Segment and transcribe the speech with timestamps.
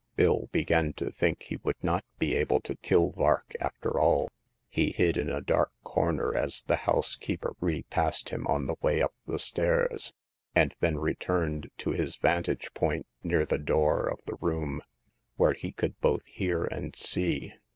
[0.15, 4.31] Bill began to think he would not be able to kill Vark after all.
[4.67, 9.13] He hid in a dark corner as the housekeeper repassed him on the way up
[9.27, 10.11] the stairs,
[10.55, 14.09] and then returned to his vantage poiut tv^^ Vw^ ^^^^^ 292 Hagar of the Pawn
[14.09, 14.25] Shop.
[14.25, 14.81] the room,
[15.35, 17.53] where he could both hear and see.